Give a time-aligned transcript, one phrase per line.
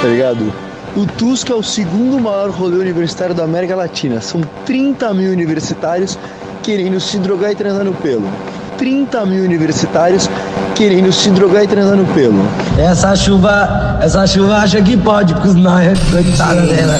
[0.00, 0.52] tá ligado?
[0.96, 4.20] O TUSC é o segundo maior rolê universitário da América Latina.
[4.20, 6.18] São 30 mil universitários
[6.62, 8.28] querendo se drogar e transar no pelo.
[8.76, 10.28] 30 mil universitários
[10.74, 12.42] querendo se drogar e transar no pelo.
[12.78, 16.98] Essa chuva, essa chuva acha que pode, porque nós é coitada dela.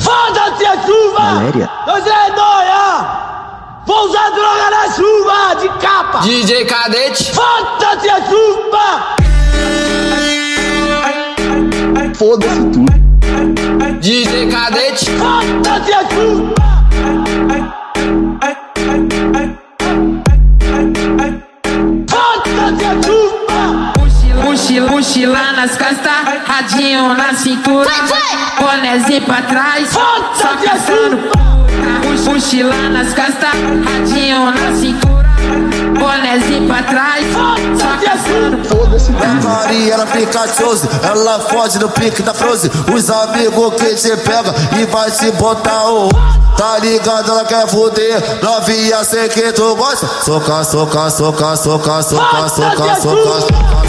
[0.00, 1.20] Foda-se a chuva!
[1.20, 1.70] Valéria?
[1.86, 3.06] Nós é nóia!
[3.84, 6.18] Vou usar droga na chuva, de capa!
[6.20, 7.32] DJ Cadete.
[7.32, 9.25] Foda-se a chuva!
[12.14, 12.92] Foda-se tudo.
[14.00, 15.06] DJ Cadete.
[15.18, 15.96] Foda-se a!
[24.44, 26.12] Mochila, mochila nas costas,
[26.46, 27.90] radinho na cintura,
[28.58, 31.18] bonézinho pra trás, só caçando.
[32.24, 33.50] Mochila nas costas,
[33.84, 35.28] radinho na cintura,
[36.06, 39.48] bonézinho pra trás, só caçando Foda-se tudo.
[39.48, 42.70] Maria, ela fica chose, ela foge no pique da Froze.
[42.94, 46.08] Os amigos que te pega e vai te botar o.
[46.56, 50.08] Tá ligado, ela quer foder, novinha, sei que tu gosta.
[50.24, 53.40] Soca, soca, soca, soca, soca, soca, soca,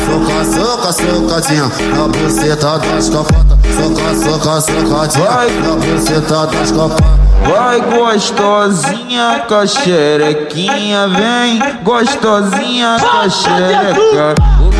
[0.05, 1.71] soca, soca, socadinha.
[1.95, 5.61] Na buceta das copotas, soca, soca, socadinha.
[5.61, 7.26] Na buceta das copotas.
[7.47, 14.35] Vai gostosinha com a xerequinha, vem gostosinha com a xereca.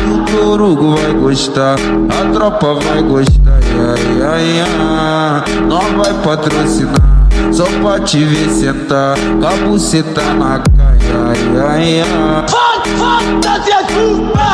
[0.06, 5.60] O Turugo vai gostar, a tropa vai gostar, ai, ai, ai.
[5.62, 7.00] Nós vai patrocinar,
[7.52, 12.44] só pra te ver sentar, com a buceta na caia, ai, ai, ai.
[12.44, 14.48] A chuva!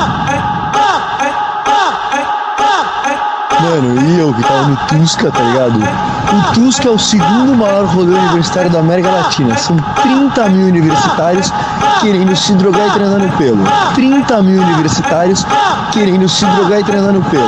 [3.65, 5.79] Mano, e eu que tava no Tusca, tá ligado?
[5.79, 9.55] O Tusca é o segundo maior rolê universitário da América Latina.
[9.57, 11.53] São 30 mil universitários
[12.01, 13.65] querendo se drogar e transar no pelo.
[13.95, 15.47] 30 mil universitários
[15.93, 17.45] querendo se drogar e transar no pelo.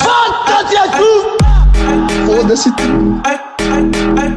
[0.00, 1.36] Foda-se a chuva!
[2.26, 4.27] Foda-se tudo.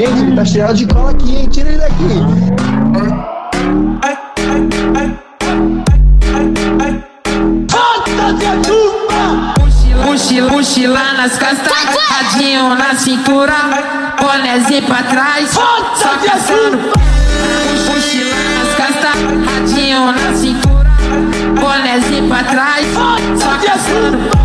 [0.00, 1.46] Gente, ele tá cheirado de cola aqui, hein?
[1.50, 2.08] Tira ele daqui.
[7.70, 9.54] Foda-se a chuva!
[10.06, 11.70] Mochila, mochila nas costas,
[12.08, 13.52] radinho na cintura,
[14.18, 16.78] bonézinho pra trás, só caçando
[17.86, 19.16] Mochila nas costas,
[19.52, 20.90] radinho na cintura,
[21.60, 22.86] bonézinho pra trás,
[23.38, 24.39] só caçando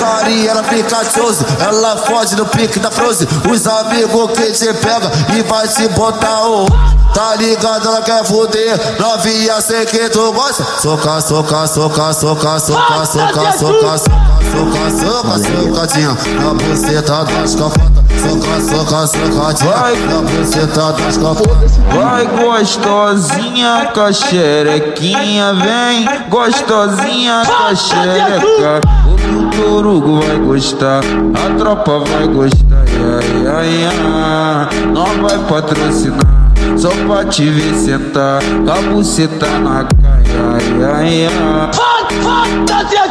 [0.00, 3.28] Maria, ela fica chose, ela foge no pique da Froze.
[3.50, 6.66] Os amigos que te pega e vai te botar o.
[7.14, 10.64] Tá ligado, ela quer foder, novinha, sei que tu gosta.
[10.82, 16.16] Soca, soca, soca, soca, soca, soca, soca, soca, soca, soca, socadinha.
[16.40, 20.06] Na buceta das capotas, soca, soca, socadinha.
[20.06, 21.70] Na buceta das capotas.
[21.94, 28.80] Vai gostosinha com a xerequinha, vem gostosinha com a xereca
[29.26, 31.00] que o Torugo vai gostar,
[31.34, 34.68] a tropa vai gostar, ia, ia, ia.
[34.92, 41.70] não vai patrocinar, só pra te ver sentar, a buceta na caia, ia, ia.
[41.72, 43.06] Fuck, fuck, that's your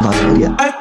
[0.00, 0.79] Valeria.